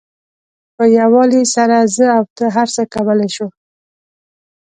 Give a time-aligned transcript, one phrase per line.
[0.75, 3.47] په یووالي سره زه او ته هر څه کولای شو.